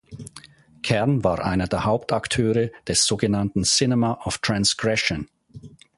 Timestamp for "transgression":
4.39-5.29